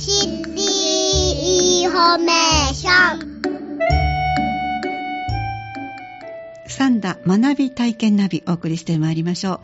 [0.00, 0.62] シティ
[1.82, 3.40] インフォメーション
[6.68, 9.60] 三田学び体験ナビお送りしてまいりましょう。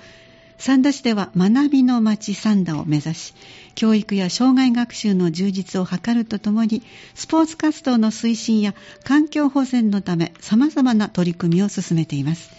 [0.59, 3.35] 三田市では学びの街三田を目指し
[3.75, 6.83] 教育や生涯学習の充実を図るとともに
[7.15, 8.75] スポーツ活動の推進や
[9.05, 12.51] 環境保全のため様々な取り組みを進めています。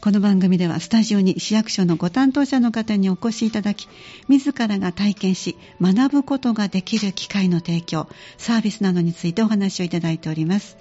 [0.00, 3.88] この番組ではスタジオに市役所のご担当者の方にお越しいただき
[4.28, 10.76] 自らが体験し学ぶことができる機会の提供サービスなどについてお話をいただいております。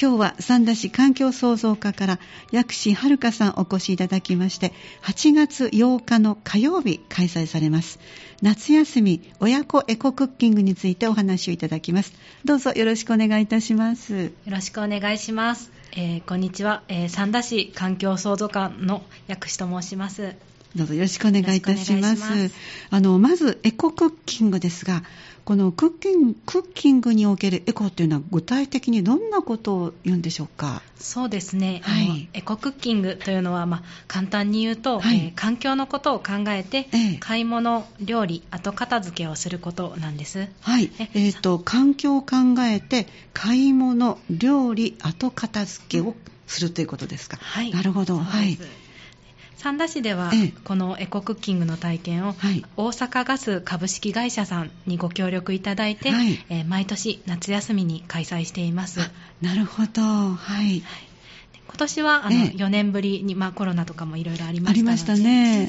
[0.00, 2.18] 今日は三田市環境創造課から
[2.50, 4.72] 薬師遥さんお越しいただきまして
[5.02, 8.00] 8月8日の火曜日開催されます。
[8.40, 12.12] 夏休み親子エコクッキングについてお話をいただきます。
[12.44, 14.24] どうぞよろしくお願いいたします。
[14.24, 15.71] よろしくお願いします。
[15.94, 20.34] えーこんにちは、えー三田市環境創造館の薬師と申します。
[20.76, 22.20] どうぞよろしくお願いいたします。
[22.20, 22.54] ます
[22.90, 25.02] あのまずエコクッキングですが、
[25.44, 30.80] このクッキングクッキングにおけるエコというのは具体的にどんなことを言うんでしょうか？
[30.98, 40.48] そうですね、はいエコクッキングというのは、まあ、簡単に言うと、はいえー環境のことを考えて、ええ買い物、料理、後片付けをすることなんです。
[40.62, 46.14] はい、ええっ、と環境を考えて買い物、料理、後片付けを
[46.46, 47.36] するということですか？
[47.40, 48.16] はいなるほど。
[48.16, 48.58] はい。
[49.62, 58.98] 三田市では、ええこのエコクッキングの体験を、はい大阪ガス株式会社さんにご協力いただいて、はいえー毎年夏休みに開催しています。
[59.40, 60.02] なるほど。
[60.02, 60.82] はい。
[61.68, 62.56] 今年はあの、ええ。
[62.56, 64.82] 4年ぶりに、まあ、コロナとかもいろいろありましたので。
[64.82, 65.68] ありましたね。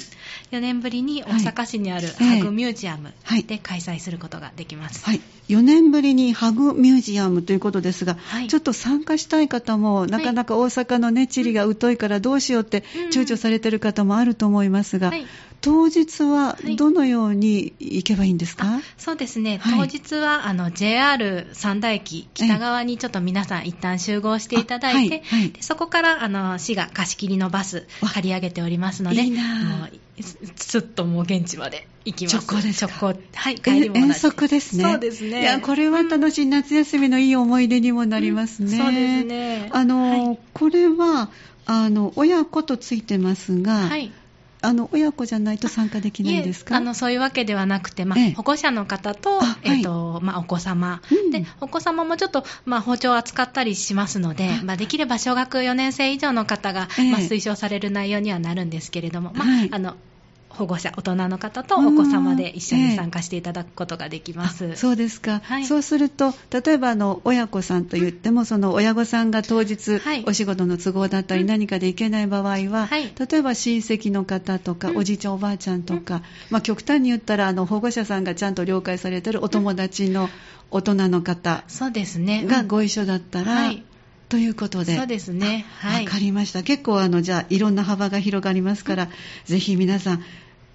[0.51, 2.25] 4年ぶりに大阪市にあるええ。
[2.39, 3.43] ハグミュージアムはい。
[3.43, 5.05] で開催することができます。
[5.05, 15.25] はい、4年ぶりにハグミュージアムということですが、はいちょっと参加したい方も、なかなか大阪の、ね、地理が疎いからどうしようってうん躊躇されている方もあると思いますが、はい
[15.63, 16.75] 当日ははい。
[16.75, 19.89] どのように行けばいいんですか、そうですね、はい。
[19.89, 28.09] 当日はあの JR 三田駅北側にちょっと皆さん一旦集合していただいて、あはいそこからあの市が貸し切りのバスわ。
[28.09, 32.35] 借り上げておりますので、いいなすすっともう現地まで行きます。
[32.35, 32.93] 直行ですか？
[33.01, 33.21] 直行。
[33.33, 34.83] はい、帰りも遠足ですね。
[34.83, 35.41] そうですね。
[35.41, 38.77] いや、これは楽しい、夏休みのいい思い出にもなりますね。
[38.77, 39.69] そうですね。
[39.71, 40.39] あの、はい。
[40.53, 41.31] これは、
[41.65, 44.11] あの、親子とついてますが、はい
[44.63, 46.77] あの、親子じゃないと参加できないんですか？
[46.77, 48.33] あのそういうわけではなくて、まあええ。
[48.33, 51.31] 保護者の方と,、えっとまあ、お子様、うん。
[51.31, 54.63] でお子様もちょっと、まあ、包丁を扱ったりしますので、あ。
[54.63, 57.11] まあ、できれば小学4年生以上の方が、ええ。
[57.11, 59.69] まあ、推奨される内容にはなるんですけれども、まあはい。
[59.71, 59.95] あの
[60.55, 64.71] 保護者、大人の方とお子様で一緒に参加していただくことができます。
[64.73, 65.65] あそうですか、はい。
[65.65, 70.23] そうすると、例えばあの親子さんといっても、その親御さんが当日、はい。
[70.27, 71.47] お仕事の都合だったり、うん。
[71.47, 73.13] 何かで行けない場合は、はい。
[73.29, 74.97] 例えば親戚の方とか、うん。
[74.97, 80.29] おじいちゃん、おばあちゃんとか、まあ、極端に言ったらあの保護者さんがちゃんと了解されてるお友達の
[80.71, 82.45] 大人の方そうですね。
[82.45, 83.83] がご一緒だったら、はい
[84.33, 84.97] ということで。
[84.97, 85.63] そうですね。
[85.83, 86.05] わ、はい。
[86.05, 86.63] かりました。
[86.63, 89.09] 結構あの、じゃあ、いろんな幅が広がりますから、
[89.45, 90.23] ぜひ皆さん、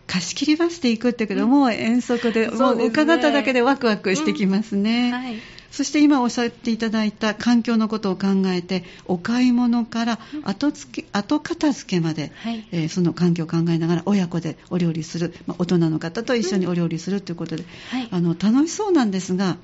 [0.06, 5.10] 貸し切りバスで行くってけど、もう遠足で、ですねう伺っただけでワクワクしてきますね。
[5.10, 5.40] はい。
[5.72, 19.56] そして今おっしゃっていただいた環境のことを考えて、お買い物から後付け後片付けまで、はいえーその環境を考えながら親子でお料理する、まあ大人の方と一緒にお料理するということで、はいあの楽しそうなんですが、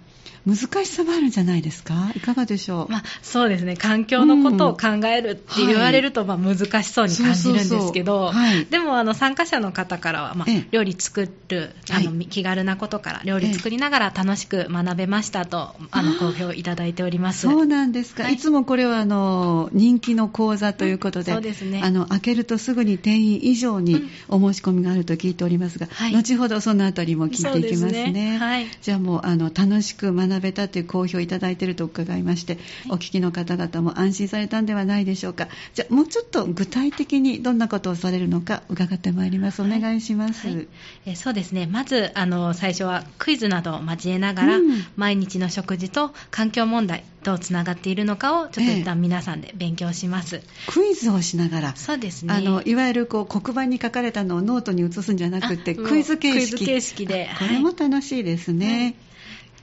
[0.46, 2.12] 難しさもあるんじゃないですか？
[2.14, 3.76] いかがでしょう、まあ、そうですね。
[3.76, 8.66] 環境のことを考えるって言われると、まあ、難しそうに感じるんですけど、はい。
[8.66, 10.68] でもあの参加者の方からは、まあええ。
[10.70, 12.26] 料理作るあの、はい。
[12.26, 17.42] 気軽なことから料理作りながら楽しく学べましたと、あの好評いただいております。
[17.42, 18.34] そうなんですか、はい。
[18.34, 21.80] い、つもこれはあの人気の講座ということで、うんそうですね。
[21.82, 24.44] あの開けるとすぐに定員以上にうん。
[24.46, 26.12] お申し込みがあると聞いておりますが、はい。
[26.12, 28.04] 後ほどそのあたりも聞いていきますね。
[28.06, 28.38] すね。
[28.38, 28.66] はい。
[28.82, 32.58] じゃあもうあの楽しく学べたという好評いただいていると伺いまして、
[32.88, 35.48] お聞きの方々も安心されたんではないでしょうか。
[35.74, 39.62] じゃあもうちょっと具体的にどんなことをされるのか伺ってまいります。
[39.62, 40.46] お願いします。
[40.46, 40.68] はい。
[41.06, 41.66] えーそうですね。
[41.66, 44.84] まずあの最初はクイズなどを交えながら、うん。
[44.96, 50.42] 毎日の食事と環境問題どうつながっているのかをちょっと一旦皆さんで勉強します。
[50.66, 52.34] クイズをしながら、そうですね。
[52.34, 56.38] あのいわゆるこう黒板に書かれたのをノートに写すんじゃなくてあクイズ形式。
[56.38, 57.30] クイズ形式で。
[57.38, 58.94] これも楽しいですね、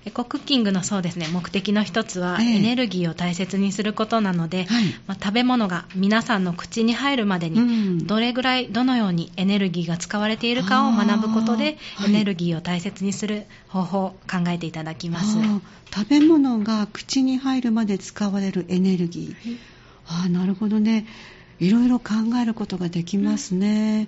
[0.03, 2.56] エコクッキングのそうですね目的の一つは、ええ。
[2.56, 4.86] エネルギーを大切にすることなので、はい。
[5.06, 8.07] まあ、食べ物が皆さんの口に入るまでに、うん。
[8.07, 15.38] どれぐらいどのようにエネルギーが使われているかを学ぶことで、エネルギーを大切にする方法を考えていただきます。
[15.38, 15.62] あー
[15.94, 19.57] 食べ物が口に入るまで使われるエネルギー、
[20.07, 21.06] ああなるほどね。
[21.59, 24.07] いろいろ考えることができますね、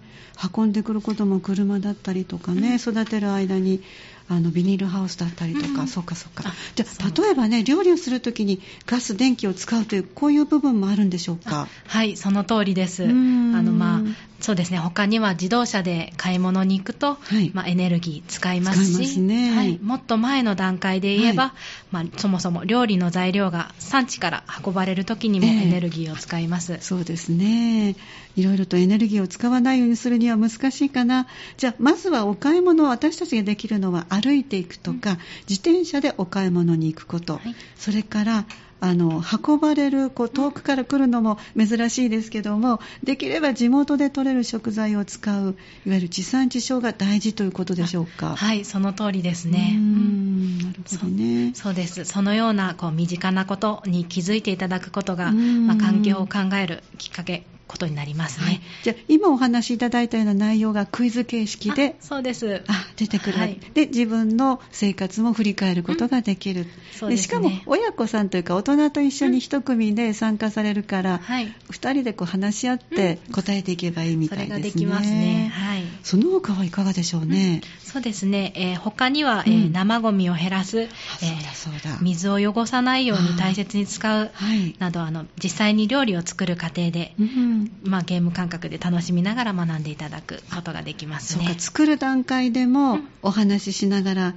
[0.55, 3.83] 運んでくることも車だったりとかね、育てる間に
[4.29, 6.43] あのビニールハウスだったりとか、うんそうかそうか。
[6.47, 6.85] あじゃ
[7.21, 11.67] 例えばね料理をするときにガス電気を使うというこういう部分もあるんでしょうか？
[11.87, 13.03] はい、その通りです。
[13.03, 13.65] あうん。
[13.65, 14.01] の、まあ、
[14.39, 17.51] そうですね、他には自動車で買い物に行くと、はい。
[17.53, 19.51] まあ、エネルギー使いますし、ね。
[19.55, 21.55] はい、もっと前の段階で言えば、は
[21.91, 25.51] まあ、そもそも料理の材料が産地から運ばれる時にもええ。
[25.63, 26.77] エネルギーを使います。
[26.81, 27.95] そうですね。
[28.35, 31.27] いろいろとエネルギーを使わないようにするには難しいかな。
[31.57, 35.17] じゃあまずはお買い物私たちができるのは歩いていくとか、
[35.49, 38.45] 自転車でお買い物に行くこと、はいそれから
[38.83, 45.55] あの運ばれるこう遠くから来るのも珍しいですけどもできれば地元で採れる食材を使う
[45.85, 48.35] いわゆる地産地消が大事ということでしょうか。
[48.35, 49.71] はい、その通りですうね。
[49.73, 51.51] ーうんんなるほどね。
[51.55, 52.03] そうです。
[52.03, 62.63] そのようなこう身近なことに気づいていただくことが、うんまあ、環境を考えるきっかけ、ことになりますはいね。、じゃあ今お話しいただいたような内容がクイズ形式であそうです。
[62.67, 71.47] あ出てくるはいで自分の生活も振り返ることができる、そうですねしかも親子さんというか大人と一緒に一組で参加されるから、はい。
[71.71, 74.63] 2人でこう話し合って答えていけばいいみそれたいですね。
[74.69, 75.51] ができますね。
[75.53, 75.83] はい。
[76.03, 77.61] その他はいかがでしょうね。
[77.83, 81.97] そうですね、えー他には、えうんー生ゴミを減らす、えあそうだそうだ。
[81.97, 84.75] ー水を汚さないように大切に使うはい。
[84.79, 87.52] などあの実際に料理を作る過程で、うん
[87.83, 91.59] まあ、ゲーム感覚で楽しみながら学んでいただくことができますねそうか、。
[91.59, 94.35] 作る段階でもうんお話ししながら、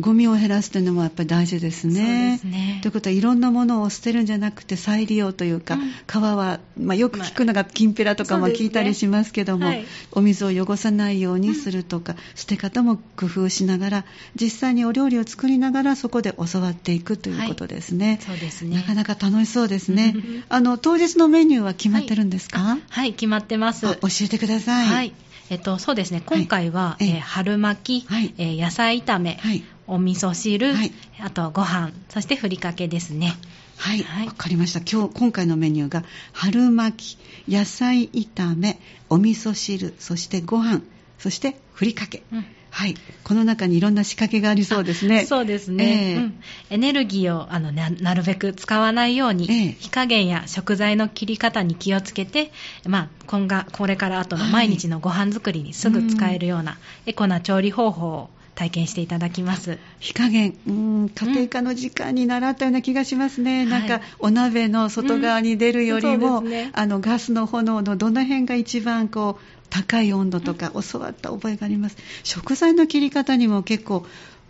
[0.00, 2.38] ゴミを減らすというのもやっぱり大事ですね。
[2.40, 14.04] そうですねということはいろんなものを捨てるんじゃなくて再利用というか、うん皮は、まあ、よく聞くのがきんぴらとかも聞いたりしますけども、はいお水を汚さないようにするとか、捨て方も工夫しながら
[14.40, 18.18] 実際にお料理を作りながらそこで教わっていくということですね。
[18.24, 18.76] そうですね。
[18.76, 20.44] なかなか楽しそうですねうん。
[20.48, 23.86] あの当日のメニューは決まってるんですか、はい、決まってます。
[23.86, 24.86] あ教えてください。
[24.86, 25.12] はい。
[25.50, 33.34] えっと、そうですね、今回は、はいえええー春巻き、はいえー野菜炒め、はいお味噌汁、はいあとご飯、そしてふりかけですね。
[33.76, 34.80] はい、はいわかりました。
[34.80, 38.78] 今日、今回のメニューが、春巻き、野菜炒め、
[39.08, 40.82] お味噌汁、そしてご飯、
[41.18, 42.22] そしてふりかけ。
[42.32, 42.94] うんはい。
[43.24, 45.24] この中にいろんな仕掛けがありそうですね。
[45.24, 46.40] そうですね、ええうん
[46.70, 52.52] エネルギーをあのななるべく使わないように、ええ火加減や食材の切り方に気をつけて、
[52.86, 58.30] まあ、今がこれから後のはい毎日のご飯作りにすぐ使えるようなエコな調理方法を
[58.60, 59.78] 体験していただきます。
[60.00, 63.62] 火加減、うん、家庭科の時間に習ったような気がしますね。
[63.62, 71.96] うんなんかはい、お鍋の外側に出るよりも、うんねあの、ガスの炎のどの辺が一番こう、高い温度とか教わった覚えがあります。
[72.22, 74.04] 食材の切り方にも結構、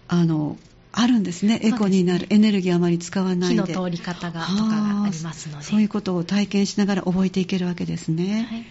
[0.09, 0.59] あの、
[0.91, 1.61] あるんですね。
[1.62, 2.27] エコになる。
[2.31, 3.62] エネルギーあまり使わないで。
[3.62, 5.65] 火の通り方がとかがありますので。
[5.65, 8.49] そういうことを体験しながら覚えていけるわけですね。
[8.49, 8.67] はい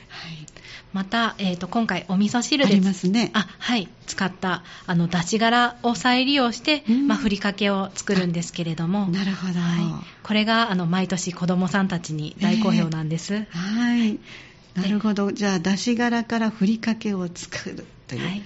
[0.93, 3.31] また、えー、と今回お味噌汁でありますね。
[3.33, 9.59] あはい、使ったあの出し殻を再利用して、うんまあ、ふりかけを作るんですけれども、なるほど。
[9.59, 13.45] はい、これがあの毎年子どもさんたちに大好評なんです。
[13.49, 14.19] はい。
[14.75, 15.31] なるほど。
[15.31, 18.21] じゃあ、出し殻からふりかけを作るという。
[18.21, 18.43] はいはい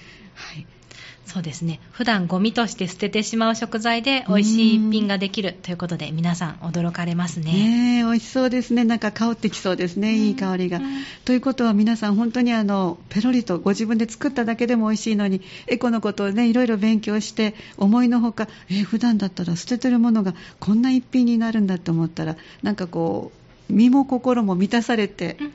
[1.26, 7.52] そうですね普段ゴミとして捨ててしまう食材で美味しい一品ができるということで皆さん驚かれますね。
[7.52, 8.84] ねえ、美味しそうですね。
[8.84, 10.14] なんか香ってきそうですね。
[10.14, 10.78] いい香りが。
[10.78, 10.84] うん
[11.24, 23.32] ということは皆さん本当にあの、ペロリとご自分で作っただけでも美味しいのに、エコのことをね、いろいろ勉強して、思いのほか、えー普段だったら捨ててるものがこんな一品になるんだと思ったら、なんかこ
[23.70, 25.52] う、身も心も満たされて、うん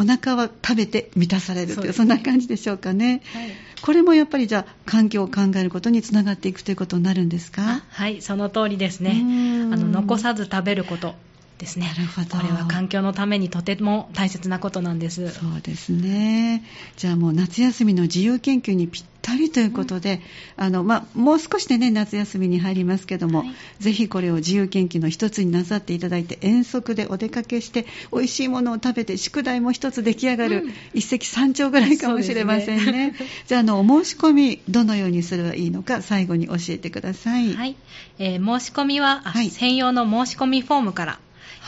[0.00, 3.20] お腹は食べて満たされるという、そんな感じでしょうかね。
[3.34, 3.50] はい。
[3.82, 7.62] これもやっぱりじゃあ、環境を考えることにつながっていくということになるんですか？
[7.62, 9.20] あはい、その通りですうね。
[9.22, 9.72] ん。
[9.72, 11.14] あの残さず食べること
[11.60, 11.86] ですね。
[11.86, 15.28] なるほどこれは環境のためにとても大切なことなんです。
[15.30, 16.64] そうですね。
[16.96, 20.22] じゃあもう夏休みの自由研究にぴったりということで、
[20.56, 23.48] あの、まあ、もう少しでね、夏休みに入りますけども、はい
[23.80, 33.14] ぜひこれを自由研究の一つになさっていただいて、遠足でお出かけして、美味しいものを食べて、宿題も一つ出来上がる、うん一石三鳥ぐらいかもしれませんね。
[33.48, 37.54] じゃあ、あの、お申し込み、どのようにすればいいのか、最後に教えてください。
[37.54, 37.76] はい、
[38.18, 41.18] えー申し込みは、あはい専用の申し込みフォームから、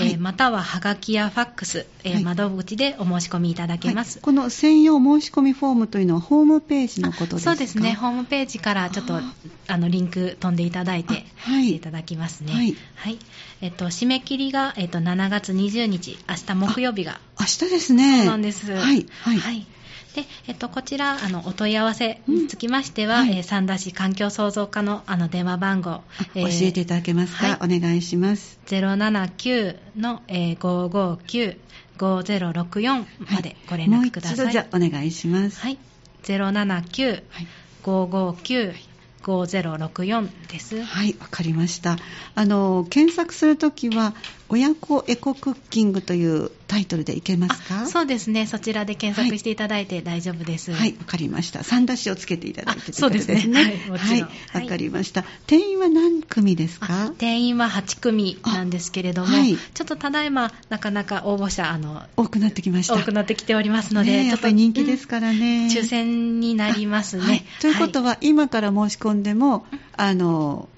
[0.01, 4.19] えーはいまたははがきやファックス、えーはい窓口でお申し込みいただけます。
[4.19, 7.51] はいこの専用申し込みフォームというのはホームページのことですか？
[7.51, 9.35] そうですね、ホームページからちょっとあ
[9.69, 12.53] あのリンク飛んでいただいて、あはいいただきますね。
[12.53, 13.19] はい
[13.61, 18.19] えっと、締め切りが、えっと、7月20日、明日木曜日が明日ですね。
[18.19, 18.73] そうなんです。
[18.73, 19.07] はい。
[19.21, 19.67] はい。
[20.14, 26.02] で、えっと、こちら、あの、お問い合わせにつきましては、うんはいえー三田市環境創造課の、あの、電話番号、あ
[26.34, 28.58] 教えていただけますか、はお願いします。
[28.66, 31.56] 079の、えー、
[31.99, 34.38] 559-5064までご連絡ください。
[34.38, 35.61] もう一度じゃあお願いします。
[35.61, 35.78] はい。
[36.22, 40.82] 079-559-5064 5064です。
[40.82, 41.96] はい、わかりました。
[42.34, 44.14] あの、検索するときは、
[44.52, 47.82] 親子エコクッキングというタイトルでいけますか？
[47.82, 48.47] あそうですね。
[48.47, 50.73] そちらで検索していただいて大丈夫です。
[50.73, 51.64] はい、わかりました。
[51.64, 55.25] 三出しをつけていただいてあそうですねはいもちろんはい、わかりました。
[55.47, 62.94] 定員は何組ですあか定員は8組なんですけれども、あはいちょっとただいまなかなか応募者あの多くなってきました。
[62.94, 65.68] 多くなってきておりますので、ねえやっぱり人気ですかからね。
[65.71, 67.23] 抽選になりますね。
[67.23, 70.68] はいということは、今から申し込んでも、あの、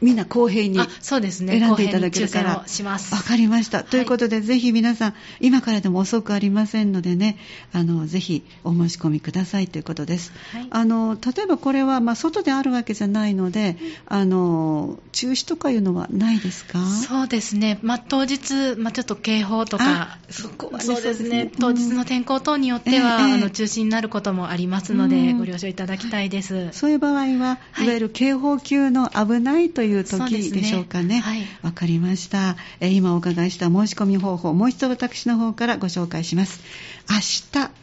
[0.00, 0.78] みんな公平に。
[1.02, 2.50] 選んでいただけるから。
[2.50, 3.80] わかりました。
[3.80, 3.84] い。
[3.84, 7.36] ということで、ぜひ皆さん、今からでも遅くありませんのでね、
[7.72, 10.32] あの、ぜひお申し込みくださいということです。
[10.52, 10.66] はい。
[10.70, 13.76] あの、例えばこれは、まあ、外であるわけじゃないので、
[14.06, 16.78] あの、中止とかいうのはないですか？
[16.86, 21.44] そうですね、まあ、当日、まあ、ちょっと警報とか、そこはねそうですね。
[21.44, 23.34] ね、当日の天候等によっては、ええええ。
[23.34, 25.38] あの中止になることもありますので、うん。
[25.38, 26.68] ご了承いただきたいです。
[26.72, 27.84] そういう場合は、はい。
[27.84, 31.20] いわゆる警報級の危ないという時そうですねでしょうかね。
[31.20, 32.56] はいわかりました。
[32.80, 36.60] えー今お伺いした申し込み方法、もう一度私の方からご紹介します。
[37.08, 37.22] 明日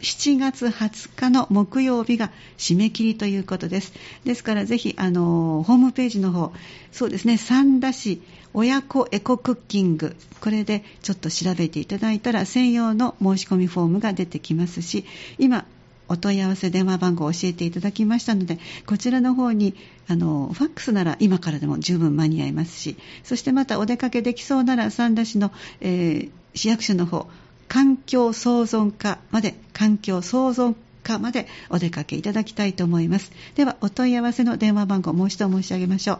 [0.02, 3.94] 7月20日の木曜日が締め切りということです。
[4.26, 6.54] ですからぜひ、あのーホームページの方、
[6.92, 8.22] そうですね、三田市
[8.54, 15.06] 親子エコクッキング、これでちょっと調べていただいたら専用の申し込みフォームが出てきますし、
[15.38, 15.66] 今、
[16.10, 19.76] お問い合わせ電話番号を教えていただきましたので、こちらの方に、
[20.08, 27.28] あの、ファックスなら今からでも十分間に合いますし、そしてまたお出かけできそうなら三田市の、えー市役所の方、
[27.68, 33.32] 環境創造課まで、環境創造課までお出かけいただきたいと思います。
[33.56, 36.20] では、お問い合わせの電話番号もう一度申し上げましょう。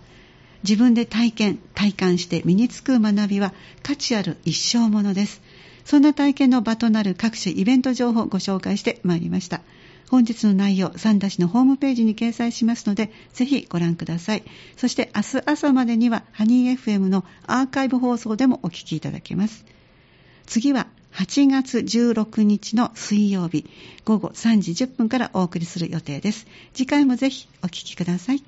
[0.63, 5.41] 自分で体験体感して身につく学びは価値ある一生ものです
[5.85, 9.61] そんな体験の場となる各種イベント情報をご紹介してまいりました。
[10.09, 14.43] 本日の内容三田市のホームページに掲載しますのでぜひご覧ください。
[14.77, 19.65] そして明日朝までにはハニー FM のアーカイブ放送でもお聞きいただけます。
[20.47, 23.65] 次は8月16日の水曜日
[24.03, 26.47] 午後3時10分からお送りする予定です。
[26.73, 28.43] 次回もぜひお聞きください。